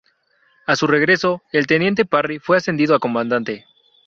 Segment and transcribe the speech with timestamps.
[0.65, 3.67] A su regreso, el teniente Parry fue ascendido a comandante.